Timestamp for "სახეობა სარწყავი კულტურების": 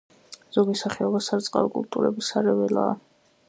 0.79-2.33